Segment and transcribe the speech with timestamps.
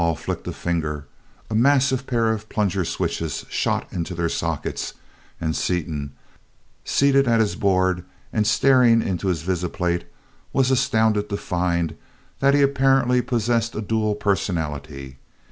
[0.03, 1.05] _]Rovol flicked a finger,
[1.47, 4.95] a massive pair of plunger switches shot into their sockets,
[5.39, 6.13] and Seaton,
[6.83, 8.03] seated at his board
[8.33, 10.05] and staring into his visiplate,
[10.53, 11.95] was astounded to find
[12.39, 15.17] that he apparently possessed a dual personality.